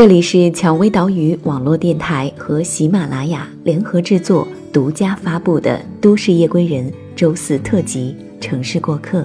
[0.00, 9.20] 这里是蔷薇岛屿网络电台和喜马拉雅联合制作、独家发布的《都市夜归人》周四特辑《城市过客》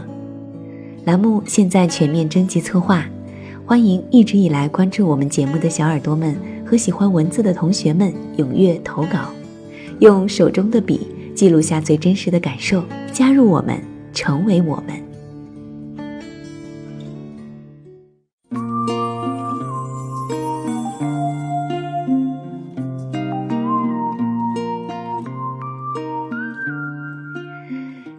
[1.05, 3.05] 栏目，现在全面征集策划，
[3.66, 6.36] 欢迎一直以来关注我们节目的小耳朵们
[6.66, 9.32] 和喜欢文字的同学们踊跃投稿，
[10.00, 12.84] 用手中的笔记录下最真实的感受，
[13.14, 13.80] 加入我们，
[14.12, 15.04] 成为我们。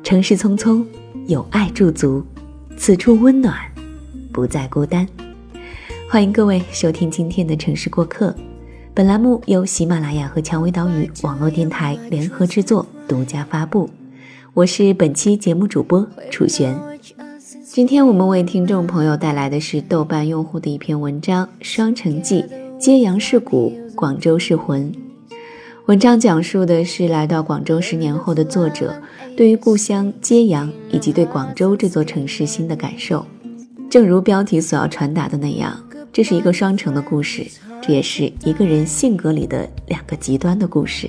[0.06, 0.84] 城市匆匆，
[1.27, 2.24] 有爱驻足，
[2.77, 3.56] 此处温暖，
[4.33, 5.05] 不再孤单。
[6.09, 8.33] 欢迎各位收听今天的城市过客。
[8.95, 13.91] 本栏目由喜马拉雅和蔷薇岛屿网络电台联合制作，独家发布。
[14.55, 16.78] 我是本期节目主播楚璇。
[17.64, 22.42] 今天我们为听众朋友带来的是豆瓣用户的一篇文章《双城记》，
[22.78, 24.95] 揭阳是骨，广州是魂。
[25.86, 29.00] 文章讲述的是来到广州十年后的作者
[29.37, 33.25] 对于故乡揭阳以及对广州这座城市新的感受。
[33.91, 35.79] 正如标题所要传达的那样，
[36.11, 37.47] 这是一个双城的故事，
[37.83, 41.09] 这也是一个人性格里的两个极端的故事。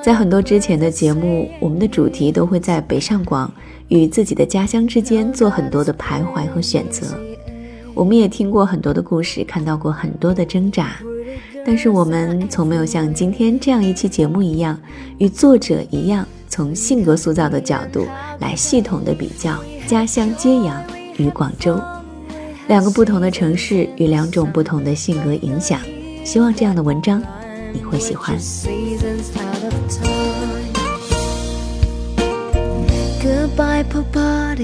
[0.00, 3.52] 在很多之前的节目，我们的主题都会在北上广
[3.88, 7.18] 与自己的家乡之间做很多的徘徊和选择。
[7.94, 10.92] 我们也听过很多的故事，看到过很多的挣扎。
[11.66, 14.78] 但是我们从没有像今天这样一期节目一样，
[15.18, 18.06] 与作者一样，从性格塑造的角度
[18.38, 20.82] 来系统的比较家乡揭阳
[21.16, 21.78] 与广州
[22.68, 25.80] 两个不同的城市与两种不同的性格影响。
[26.24, 27.22] 希望这样的文章
[27.72, 28.38] 你会喜欢。
[33.22, 34.54] goodbye，goodbye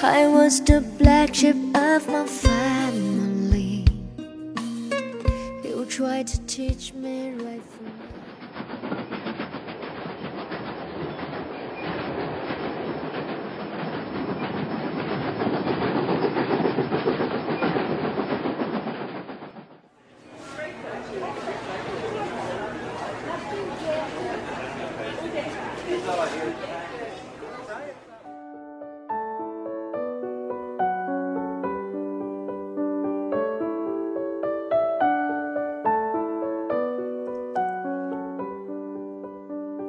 [0.00, 3.84] I was the black sheep of my family.
[5.64, 7.62] You tried to teach me right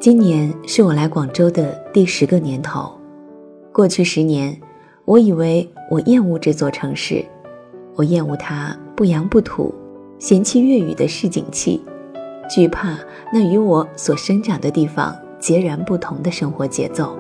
[0.09, 2.91] 今年是我来广州的第十个年头。
[3.71, 4.59] 过去十年，
[5.05, 7.23] 我以为我厌恶这座城市，
[7.93, 9.71] 我厌恶它不扬不土、
[10.17, 11.79] 嫌弃粤语的市井气，
[12.49, 12.97] 惧怕
[13.31, 17.15] 那与我所生长的地方截然不同的生活节奏。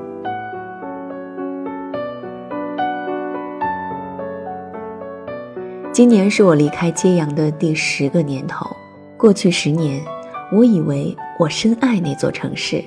[5.93, 8.65] 今年是我离开揭阳的第十个年头。
[9.15, 10.01] 过去十年。
[10.51, 12.83] 我以为我深爱那座城市，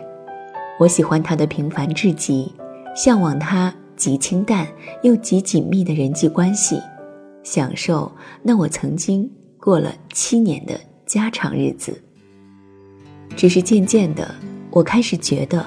[0.78, 2.52] 我喜欢它的平凡至极，
[2.94, 4.68] 向往它极清淡
[5.02, 6.78] 又极紧密的人际关系，
[7.42, 8.12] 享受
[8.42, 9.26] 那我曾经
[9.58, 11.98] 过了七年的家常日子。
[13.34, 14.34] 只是渐渐的，
[14.70, 15.64] 我开始觉得，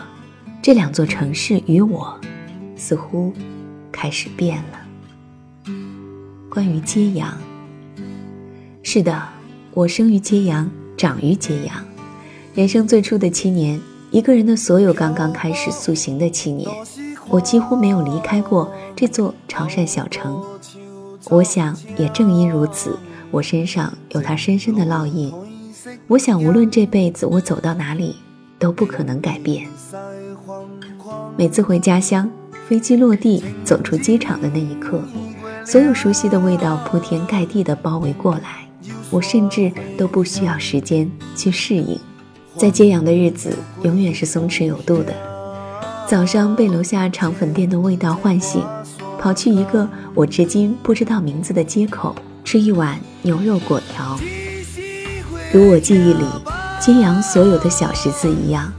[0.62, 2.16] 这两座城市与我，
[2.76, 3.34] 似乎
[3.92, 5.74] 开始变了。
[6.52, 7.36] 关于揭阳，
[8.84, 9.28] 是的，
[9.74, 10.70] 我生于揭阳。
[10.98, 11.86] 长于揭阳，
[12.56, 13.78] 人生最初的七年，
[14.12, 16.70] 一个人的所有刚刚开始塑形的七年，
[17.28, 20.42] 我几乎没有离开过这座潮汕小城。
[21.30, 22.98] 我想，也正因如此，
[23.30, 25.34] 我身上有它深深的烙印。
[26.08, 28.16] 我想，无论这辈子我走到哪里，
[28.58, 29.68] 都不可能改变。
[31.36, 32.32] 每次回家乡，
[32.70, 35.02] 飞机落地，走出机场的那一刻，
[35.66, 38.66] 所有熟悉的味道铺天盖地的包围过来。
[39.12, 42.00] 我甚至都不需要时间去适应，
[42.58, 45.14] 在揭阳的日子永远是松弛有度的。
[46.08, 48.64] 早上被楼下肠粉店的味道唤醒，
[49.20, 54.18] 跑去一个我至今不知道名字的街口吃一碗牛肉果条。
[55.52, 56.24] 如我记忆里
[56.80, 58.72] 揭阳所有的小食肆一样，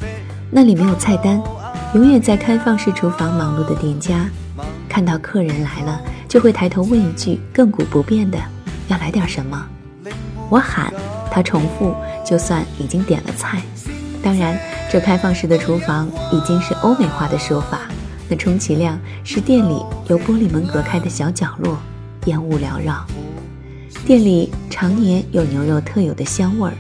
[0.51, 1.43] 那里没有菜单，
[1.95, 4.29] 永远在开放式厨房忙碌的店家，
[4.89, 8.39] 看到客人来了就会抬头问一句亘古不变的：
[8.89, 9.67] 要来点什么？
[10.49, 10.93] 我喊，
[11.37, 11.95] 他重复，
[12.25, 13.61] 就算已经点了菜。
[14.23, 14.59] 当然，
[14.91, 17.81] 这开放式的厨房已经是欧美化的说法。
[18.27, 21.77] 那充其量是店里由玻璃门隔开的小角落，
[22.25, 23.05] 烟雾缭绕。
[24.07, 26.75] 店里常年有牛肉特有的香味儿，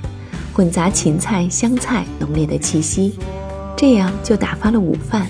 [0.54, 3.18] 混杂芹菜、香菜浓烈的气息，
[3.76, 5.26] 这样就打发了午饭。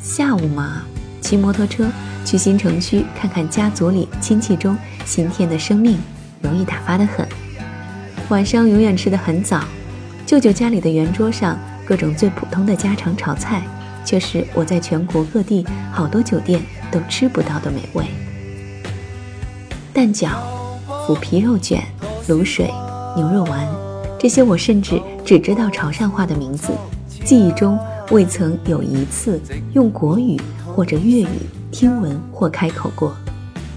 [0.00, 0.80] 下午嘛，
[1.20, 1.86] 骑摩托车
[2.24, 4.74] 去新城区看看家族里亲戚中
[5.04, 5.98] 新添的生命，
[6.40, 7.28] 容易打发的很。
[8.28, 9.62] 晚上永远吃得很早，
[10.26, 11.56] 舅舅家里的圆桌上
[11.86, 13.62] 各种最普通的家常炒菜，
[14.04, 18.04] 却是我在全国各地好多酒店都吃不到的美味。
[19.92, 20.30] 蛋饺、
[21.06, 21.80] 腐皮肉卷、
[22.26, 22.68] 卤水、
[23.16, 23.64] 牛肉丸，
[24.18, 26.72] 这些我甚至只知道潮汕话的名字，
[27.24, 27.78] 记忆中
[28.10, 29.40] 未曾有一次
[29.72, 30.36] 用国语
[30.74, 31.28] 或者粤语
[31.70, 33.16] 听闻或开口过，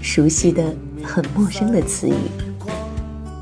[0.02, 0.74] 熟悉的
[1.04, 2.49] 很陌生的词语。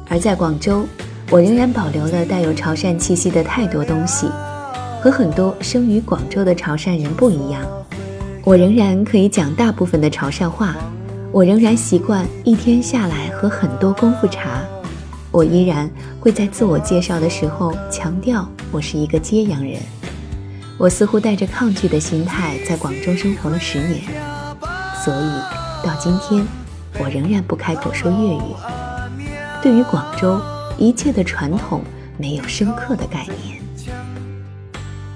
[0.08, 0.86] 而在广州，
[1.30, 4.26] 我仍然保留了带有潮汕气息的太多东西，
[5.02, 7.62] 和很多生于广州的潮汕人不一样。
[8.44, 10.74] 我仍然可以讲大部分的潮汕话，
[11.30, 14.62] 我仍然习惯一天下来喝很多功夫茶，
[15.30, 19.78] 我依然会在自我介绍的时候强调我是一个揭阳人。
[20.78, 24.00] 我似乎带着抗拒的心态在广州生活了十年，
[25.04, 26.46] 所以到今天，
[26.98, 28.77] 我仍然不开口说粤语。
[29.60, 30.40] 对于广州，
[30.78, 31.82] 一切的传统
[32.16, 33.58] 没有深刻的概念。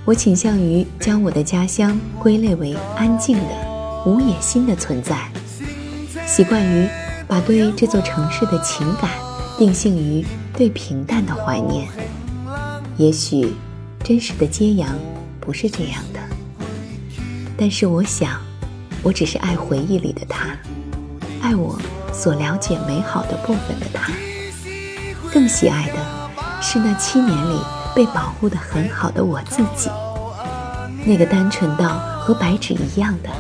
[0.05, 5.31] 我倾向于将我的家乡归类为安静的、无野心的存在，
[6.27, 6.89] 习惯于
[7.29, 9.11] 把对这座城市的情感
[9.57, 11.87] 定性于对平淡的怀念。
[12.97, 13.53] 也许，
[14.03, 14.99] 真实的揭阳
[15.41, 16.19] 不是这样的，
[17.57, 18.41] 但是我想，
[19.05, 20.49] 我只是爱回忆里的他，
[21.41, 21.79] 爱我
[22.13, 24.13] 所了解美好的部分的他。
[25.33, 25.95] 更喜爱的
[26.61, 27.59] 是那七年里
[27.95, 29.89] 被保护的很好的我自己，
[31.07, 33.31] 那个单纯到和白纸一样的，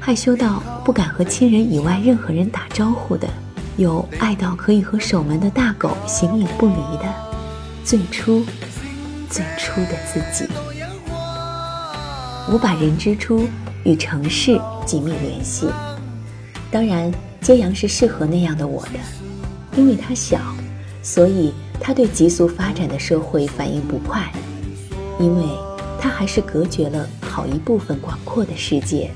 [0.00, 3.28] 害羞到不敢和亲人以外任何人打招呼的，
[3.76, 7.14] 有爱到可以和守门的大狗形影不离的，
[7.84, 8.44] 最初、
[9.28, 10.50] 最初的自己。
[12.50, 13.46] 我把人之初
[13.84, 15.68] 与城市紧密联系，
[16.70, 17.12] 当然，
[17.42, 18.98] 揭阳是适合那样的我的，
[19.76, 20.38] 因为它小。
[21.02, 24.32] 所以，他对急速发展的社会反应不快，
[25.18, 25.44] 因为
[26.00, 29.10] 他还是隔绝了好一部分广阔的世界。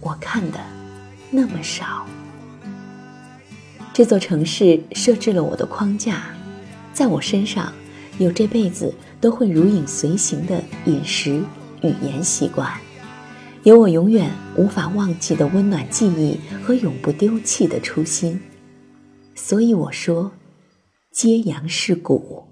[0.00, 0.58] 我看的
[1.30, 2.06] 那么少。
[3.92, 6.24] 这座城市设置了我的框架，
[6.94, 7.70] 在我身上
[8.16, 11.42] 有这辈子都会如影随形的饮食、
[11.82, 12.72] 语言习惯，
[13.64, 18.40] 有我永远无法忘记的温暖记忆和永不丢弃的初心。
[19.34, 20.32] 所以我说。
[21.12, 22.42] 揭阳是骨。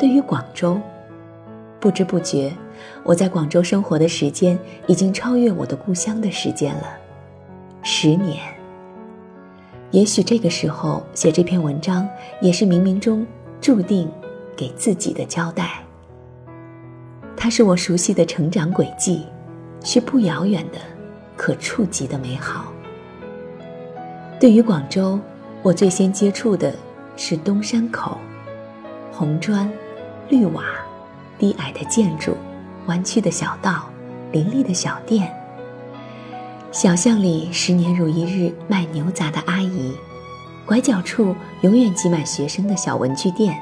[0.00, 0.80] 对于广州，
[1.78, 2.50] 不知不觉，
[3.04, 6.98] 我在广州生活的时间已经超越我的故乡的时间了，
[7.82, 8.42] 十年。
[9.90, 12.08] 也许这个时候写这篇文章，
[12.40, 13.26] 也是冥冥中
[13.60, 14.10] 注定。
[14.56, 15.82] 给自己的交代。
[17.36, 19.26] 它是我熟悉的成长轨迹，
[19.84, 20.78] 是不遥远的、
[21.36, 22.72] 可触及的美好。
[24.40, 25.20] 对于广州，
[25.62, 26.74] 我最先接触的
[27.16, 28.18] 是东山口，
[29.12, 29.70] 红砖、
[30.28, 30.64] 绿瓦、
[31.38, 32.36] 低矮的建筑、
[32.86, 33.88] 弯曲的小道、
[34.32, 35.32] 林立的小店。
[36.72, 39.94] 小巷里十年如一日卖牛杂的阿姨，
[40.66, 43.56] 拐角处永远挤满学生的小文具店。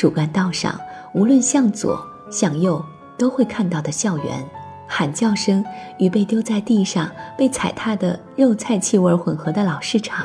[0.00, 0.80] 主干道上，
[1.12, 2.82] 无论向左向右，
[3.18, 4.42] 都会看到的校园，
[4.88, 5.62] 喊叫声
[5.98, 10.24] 与被丢在地上、被踩踏的肉菜气味混合的老市场，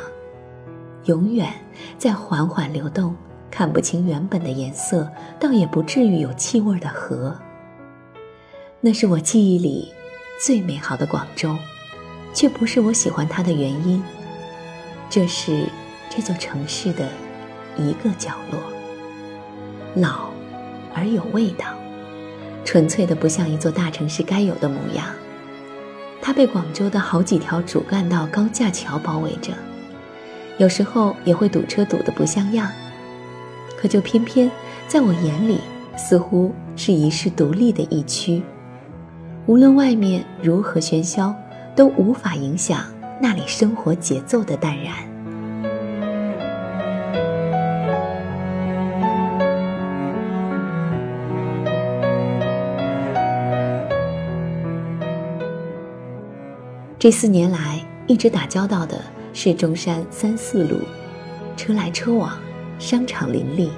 [1.07, 1.51] 永远
[1.97, 3.13] 在缓缓流动，
[3.51, 7.35] 看不清原本的颜色，倒也不至于有气味的河。
[8.79, 9.91] 那是我记忆里
[10.41, 11.53] 最美好的广州，
[12.33, 14.01] 却不是我喜欢它的原因。
[15.09, 15.65] 这是
[16.09, 17.09] 这座城市的
[17.75, 18.74] 一个角落。
[19.95, 20.29] 老，
[20.93, 21.65] 而有味道，
[22.65, 25.05] 纯粹的不像一座大城市该有的模样。
[26.21, 29.53] 它被广州的好几条主干道高架桥包围着，
[30.57, 32.69] 有时候也会堵车堵得不像样。
[33.77, 34.51] 可就偏偏
[34.87, 35.61] 在我眼里，
[35.95, 38.41] 似乎是遗世独立的一区，
[39.45, 41.33] 无论外面如何喧嚣，
[41.75, 42.83] 都无法影响
[43.21, 45.14] 那里生活节奏的淡然。
[57.05, 58.99] 这四年来，一直打交道的
[59.31, 60.79] 是中山三四路，
[61.55, 62.35] 车来车往，
[62.79, 63.69] 商场林立。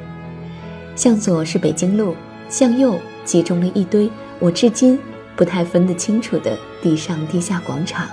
[0.95, 2.15] 向左是北京路，
[2.47, 4.97] 向右集中了一堆我至今
[5.35, 8.07] 不太分得清楚的地上地下广场。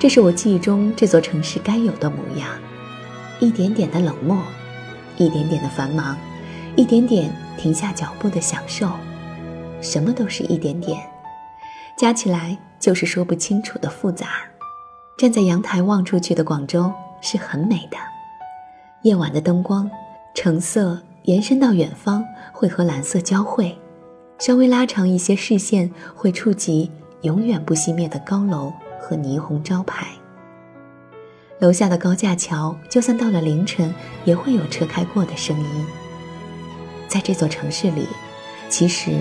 [0.00, 2.48] 这是我记忆中这座城市该有的模样：
[3.38, 4.36] 一点点的冷漠，
[5.16, 6.18] 一点点的繁忙，
[6.74, 8.90] 一点点停下脚步的享受，
[9.80, 11.00] 什么都是一点点，
[11.96, 14.26] 加起来就是说不清楚的复杂。
[15.16, 17.96] 站在阳台望出去的广州是很美的，
[19.02, 19.90] 夜晚的灯光，
[20.34, 23.78] 橙色延伸到远方会和蓝色交汇，
[24.38, 26.90] 稍微拉长一些视线会触及。
[27.22, 30.08] 永远不熄灭的高楼和霓虹招牌。
[31.60, 35.86] 楼下的高架桥，就算到了凌晨，也会有车开过的声音。
[37.06, 38.08] 在这座城市里，
[38.68, 39.12] 其实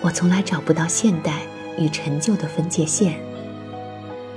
[0.00, 1.42] 我从来找不到现代
[1.78, 3.18] 与陈旧的分界线。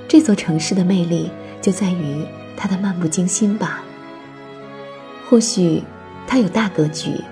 [0.07, 1.31] 这座城市的魅力
[1.61, 2.25] 就在于
[2.57, 3.83] 它的漫不经心吧。
[5.29, 5.83] 或许
[6.27, 7.23] 它有大格局，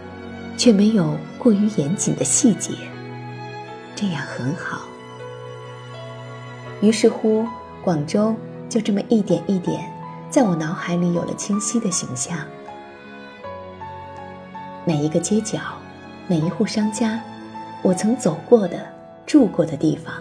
[0.58, 2.72] 却没有过于严谨的细节，
[3.96, 4.82] 这样很好。
[6.82, 7.46] 于是乎，
[7.84, 8.36] 广州
[8.70, 9.92] 就这么一点一点，
[10.30, 12.38] 在我脑海里有了清晰的形象。
[14.86, 15.60] 每一个街角，
[16.28, 17.20] 每一户商家，
[17.82, 18.86] 我曾走过的、
[19.28, 20.16] 住过的地方，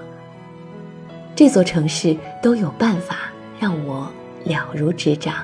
[1.37, 4.13] 这座城市都有办法让我
[4.45, 5.37] 了如指掌。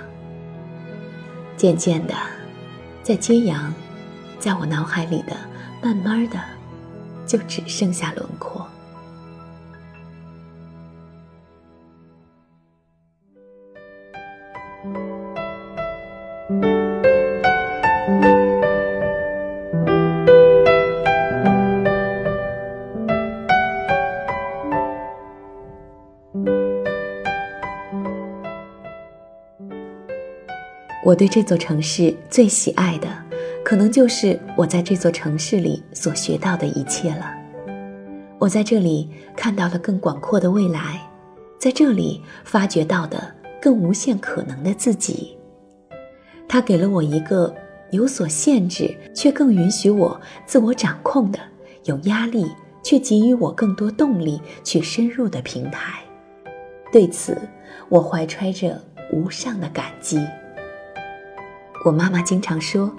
[1.56, 2.14] 渐渐的，
[3.04, 3.72] 在揭阳，
[4.40, 5.36] 在我脑海里的，
[5.80, 6.40] 慢慢的，
[7.24, 8.66] 就只剩下轮廓。
[31.04, 33.08] 我对这座城市最喜爱的，
[33.64, 37.34] 可能就是我在这座城市里所学到的一切了。
[38.38, 41.00] 我在这里看到了更广阔的未来，
[41.58, 45.36] 在这里发掘到的更无限可能的自己。
[46.48, 47.52] 它给了我一个
[47.90, 51.38] 有所限制却更允许我自我掌控的、
[51.84, 52.46] 有压力
[52.84, 56.00] 却给予我更多动力去深入的平台。
[56.92, 57.36] 对此，
[57.88, 58.80] 我怀揣着
[59.12, 60.20] 无上的感激。
[61.84, 62.94] 我妈妈经常说，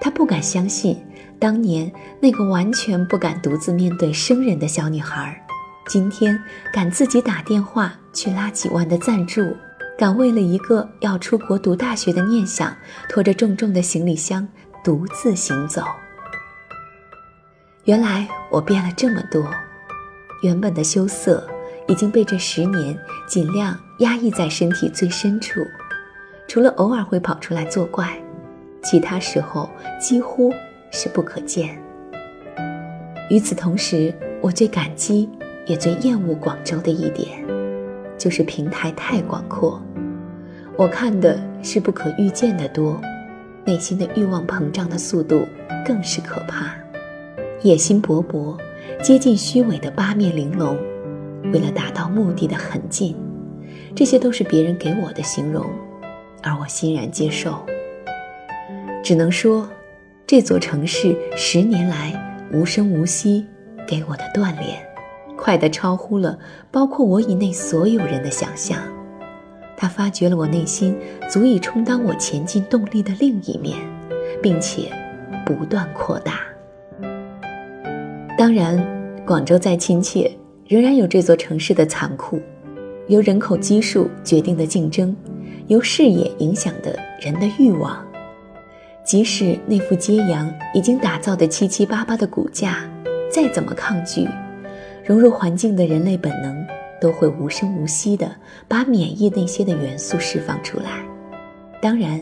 [0.00, 1.02] 她不敢相信，
[1.38, 5.42] 当年那个完全不敢独自面对生人的小女孩，
[5.86, 6.38] 今天
[6.72, 9.56] 敢自己打电话去拉几万的赞助，
[9.96, 12.76] 敢为了一个要出国读大学的念想，
[13.08, 14.46] 拖着重重的行李箱
[14.84, 15.82] 独自行走。
[17.84, 19.50] 原来我变了这么多，
[20.42, 21.48] 原本的羞涩
[21.86, 25.66] 已经被这十年尽量压抑在身体最深处。
[26.48, 28.18] 除了偶尔会跑出来作怪，
[28.82, 29.68] 其他时候
[30.00, 30.50] 几乎
[30.90, 31.78] 是不可见。
[33.28, 35.28] 与此同时，我最感激
[35.66, 37.28] 也最厌恶广州的一点，
[38.16, 39.78] 就是平台太广阔。
[40.74, 42.98] 我看的是不可预见的多，
[43.66, 45.46] 内心的欲望膨胀的速度
[45.84, 46.74] 更是可怕，
[47.60, 48.56] 野心勃勃，
[49.02, 50.78] 接近虚伪的八面玲珑，
[51.52, 53.14] 为了达到目的的很近，
[53.94, 55.66] 这些都是别人给我的形容。
[56.42, 57.64] 而我欣然接受。
[59.02, 59.68] 只能说，
[60.26, 62.12] 这座城市十年来
[62.52, 63.46] 无声无息
[63.86, 64.86] 给我的锻炼，
[65.36, 66.38] 快得超乎了
[66.70, 68.78] 包括我以内所有人的想象。
[69.76, 70.96] 它发掘了我内心
[71.30, 73.78] 足以充当我前进动力的另一面，
[74.42, 74.90] 并且
[75.46, 76.40] 不断扩大。
[78.36, 78.84] 当然，
[79.24, 80.30] 广州再亲切，
[80.66, 82.40] 仍然有这座城市的残酷，
[83.06, 85.16] 由人口基数决定的竞争。
[85.68, 88.02] 由视野影响的人的欲望，
[89.04, 92.88] 即使那副揭阳已经打造的七七八八的骨架，
[93.30, 94.26] 再怎么抗拒，
[95.04, 96.66] 融入环境的人类本能
[96.98, 98.34] 都会无声无息地
[98.66, 101.04] 把免疫那些的元素释放出来，
[101.82, 102.18] 当然，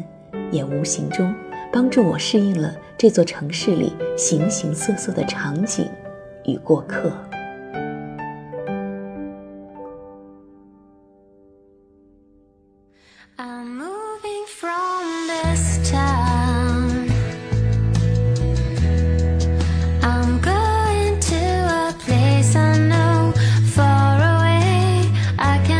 [0.50, 1.32] 也无形中
[1.72, 5.88] 帮助我适应了这座城市里形形色色的场景
[6.46, 7.12] 与过客。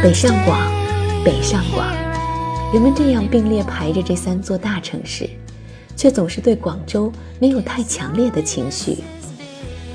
[0.06, 0.56] 北上广，
[1.25, 1.84] 北上广，
[2.72, 5.28] 人们这样并列排着这三座大城市，
[5.96, 8.98] 却总是对广州没有太强烈的情绪。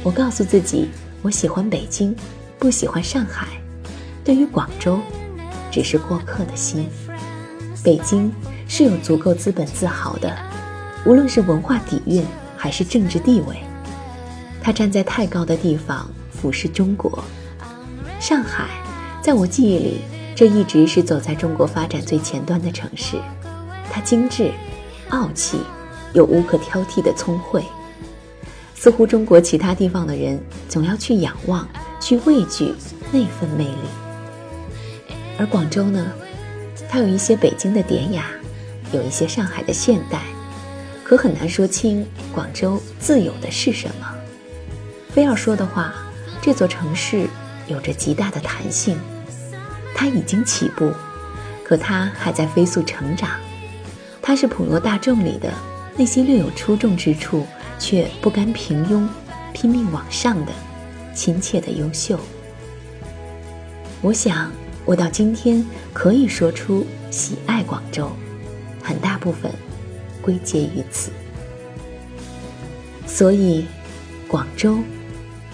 [0.03, 0.89] 我告诉自己，
[1.21, 2.13] 我喜欢北京，
[2.59, 3.47] 不喜欢上海。
[4.21, 4.99] 对于广州，
[5.71, 6.89] 只是过客的心。
[7.81, 8.29] 北京
[8.67, 10.37] 是有足够资本自豪的，
[11.05, 12.21] 无论是文化底蕴
[12.57, 13.55] 还是政治地位，
[14.61, 17.23] 它站在太高的地方俯视中国。
[18.19, 18.80] 上海。
[19.21, 20.01] 在我记忆里，
[20.35, 23.17] 这一直是走在中国发展最前端的城市，
[23.91, 24.51] 它精致、
[25.09, 25.59] 傲气，
[26.13, 27.63] 又无可挑剔的聪慧。
[28.73, 31.67] 似乎中国其他地方的人总要去仰望、
[31.99, 32.73] 去畏惧
[33.11, 36.11] 那份魅力，而广州呢，
[36.89, 38.25] 它有一些北京的典雅，
[38.91, 40.23] 有一些上海的现代，
[41.03, 44.07] 可很难说清广州自有的是什么。
[45.11, 45.93] 非要说的话，
[46.41, 47.27] 这座城市
[47.71, 48.99] 有着极大的弹性。
[49.95, 50.91] 它已经起步，
[51.63, 53.31] 可它还在飞速成长。
[54.21, 55.51] 它是普罗大众里的
[55.95, 57.47] 那些略有出众之处，
[57.79, 59.07] 却不甘平庸、
[59.53, 60.51] 拼命往上的
[61.15, 62.19] 亲切的优秀。
[64.01, 64.51] 我想，
[64.85, 68.11] 我到今天可以说出喜爱广州，
[68.83, 69.51] 很大部分
[70.21, 71.11] 归结于此。
[73.07, 73.65] 所以，
[74.27, 74.77] 广州。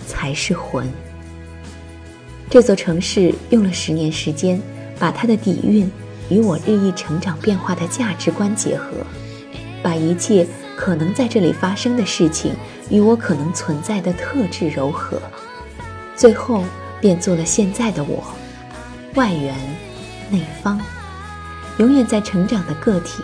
[0.10, 0.90] 才是魂。
[2.50, 4.62] 这座城市用了十年时间，
[4.98, 5.90] 把它的底蕴
[6.30, 9.06] 与我日益成长变化的价值观结合，
[9.84, 12.54] 把一切可能在这里发生的事情
[12.90, 15.22] 与我可能存在的特质糅合，
[16.16, 16.64] 最后
[17.02, 18.24] 便做了现在的我，
[19.16, 19.54] 外圆
[20.32, 20.80] 内方，
[21.80, 23.22] 永远在成长的个体。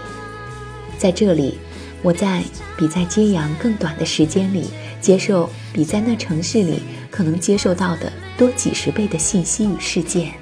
[0.98, 1.58] 在这里，
[2.02, 2.44] 我在
[2.78, 4.70] 比在揭阳更短的时间里。
[5.02, 8.10] 接受比在那城市里可能接受到的
[8.44, 10.34] 多几十倍的信息与事件，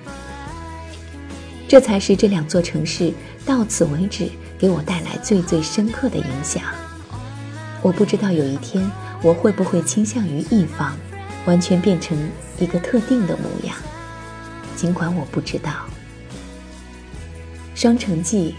[1.68, 3.14] 这才是这两座城市
[3.46, 4.28] 到此为止
[4.58, 6.64] 给我带来最最深刻的影响。
[7.80, 8.90] 我不知道有一天
[9.22, 10.98] 我会不会倾向于一方，
[11.46, 12.18] 完全变成
[12.58, 13.78] 一个特定的模样。
[14.76, 15.70] 尽管我不知道，
[17.80, 18.56] 《双城记》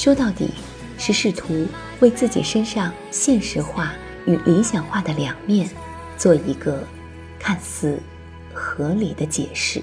[0.00, 0.50] 说到底
[0.98, 1.66] 是试图
[1.98, 3.92] 为自己身上现实化。
[4.26, 5.68] 与理想化的两面，
[6.16, 6.80] 做一个
[7.40, 7.98] 看似
[8.54, 9.82] 合理的解释。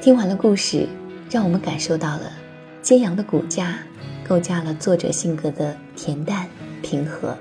[0.00, 0.88] 听完了故事，
[1.30, 2.32] 让我们感受到了
[2.80, 3.78] 揭阳的骨架，
[4.26, 6.48] 构架了作者性格的恬淡。
[6.80, 7.36] 平和，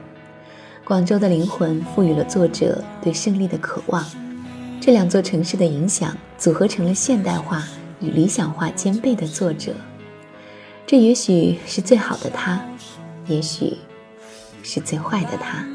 [0.87, 4.05] 广州的灵魂赋予了作者对胜利的渴望。
[4.79, 7.61] 这两座城市的影响组合成了现代化
[7.99, 9.73] 与理想化兼备的作者。
[10.85, 12.65] 这也许是最好的他，
[13.27, 13.75] 也许
[14.63, 15.67] 是最坏的他。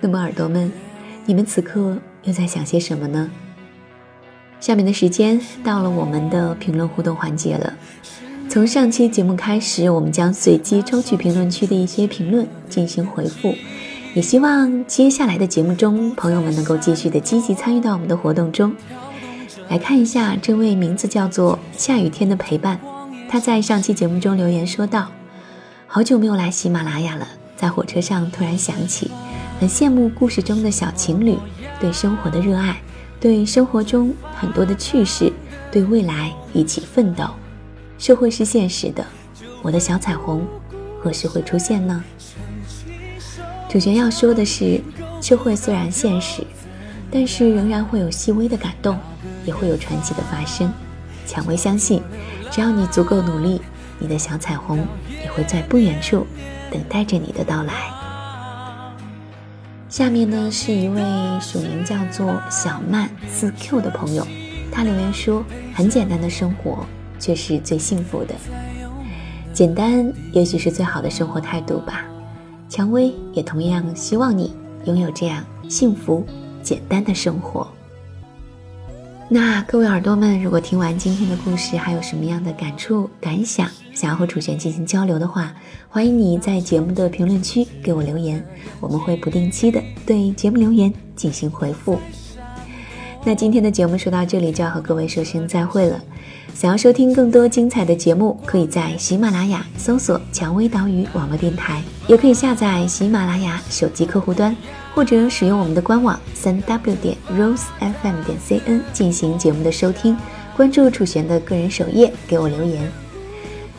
[0.00, 0.72] 那么，耳朵们，
[1.24, 3.30] 你们此刻又在想些什么呢？
[4.58, 7.72] 下面的时间到了我们的评论互动环节了。
[8.48, 13.54] 从上期节目开始，我们将随机抽取评论区的一些评论进行回复，
[14.14, 18.74] 也希望接下来的节目中，朋友们能够继续的积极参与到我们的活动中。
[19.70, 22.78] 来看一下这位名字叫做下雨天的陪伴，
[23.26, 25.08] 他在上期节目中留言说道
[25.88, 29.10] ：“好久没有来喜马拉雅了，在火车上突然想起，
[29.58, 31.38] 很羡慕故事中的小情侣
[31.80, 32.82] 对生活的热爱，
[33.18, 35.32] 对生活中很多的趣事，
[35.70, 37.24] 对未来一起奋斗。”
[37.96, 39.02] 社会是现实的，
[39.62, 40.46] 我的小彩虹
[41.00, 42.04] 何时会出现呢？
[43.72, 44.78] 主角要说的是，
[45.22, 46.44] 社会虽然现实，
[47.10, 48.98] 但是仍然会有细微的感动，
[49.46, 50.70] 也会有传奇的发生。
[51.26, 52.02] 蔷薇相信，
[52.50, 53.62] 只要你足够努力，
[53.98, 54.86] 你的小彩虹
[55.24, 56.26] 也会在不远处
[56.70, 57.72] 等待着你的到来。
[59.88, 61.00] 下面呢，是一位
[61.40, 64.26] 署名叫做小曼四 Q 的朋友，
[64.70, 66.84] 他留言说：“很简单的生活。”
[67.18, 68.34] 却是最幸福的，
[69.54, 72.04] 简单也许是最好的生活态度吧。
[72.72, 74.50] 蔷薇也同样希望你
[74.86, 76.24] 拥有这样幸福、
[76.62, 77.68] 简单的生活。
[79.28, 85.54] 那各位耳朵们，如果听完今天的故事，还有什么样的感触、感想，想要和楚璇进行交流的话，
[85.90, 88.42] 欢迎你在节目的评论区给我留言，
[88.80, 91.98] 我们会不定期的对节目留言进行回复。
[93.24, 95.96] 那今天的节目说到这里，就要和各位说声再会了。
[96.54, 104.54] 想要收听更多精彩的节目，可以在喜马拉雅搜索“蔷薇岛屿网络电台”，也可以下载喜马拉雅手机客户端，
[104.92, 110.16] 或者使用我们的官网三 w 点 rosefm 点 cn 进行节目的收听。
[110.56, 112.90] 关注楚璇的个人首页，给我留言。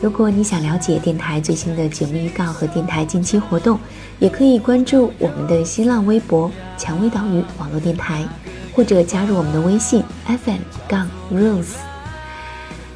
[0.00, 3.78] 如果你想了解电台最新的节目预告和电台近期活动，
[4.18, 8.26] 也可以关注我们的新浪微博“蔷薇岛屿网络电台”，
[8.74, 10.58] 或者加入我们的微信 fm
[10.88, 11.76] 杠 rose。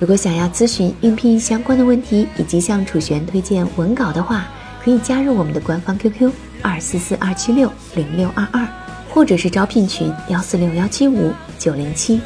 [0.00, 4.46] 如果想要咨询应聘相关的问题，以及向楚璇推荐文稿的话，
[4.82, 6.30] 可以加入我们的官方 QQ
[6.62, 8.66] 二四四二七六零六二二，
[9.10, 12.20] 或者是招聘群幺四六幺七五九零七。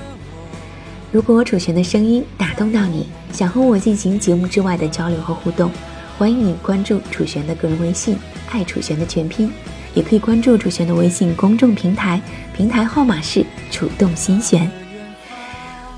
[1.10, 5.70] 如果楚璇的声音打动到你，想和我进行节目之外的交流和互动，
[6.18, 8.16] 欢迎你关注楚璇的个人微信
[8.50, 9.50] “爱楚璇”的全拼，
[9.94, 12.20] 也可以关注楚璇的微信公众平台，
[12.56, 14.70] 平台号码是“楚动心弦”。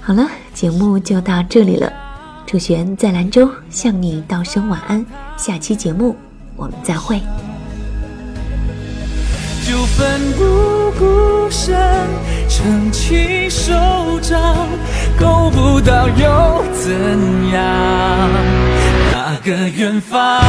[0.02, 1.92] 好了，节目就到这里了，
[2.46, 5.04] 楚璇在兰州向你道声晚安，
[5.36, 6.16] 下期节目
[6.56, 7.20] 我们再会。
[9.66, 11.74] 就奋不顾身
[12.48, 13.72] 撑起手
[14.20, 14.68] 掌，
[15.18, 16.92] 够不到又怎
[17.50, 18.30] 样？
[19.12, 20.42] 那个远方。